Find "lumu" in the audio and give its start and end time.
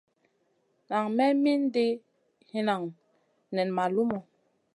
3.95-4.19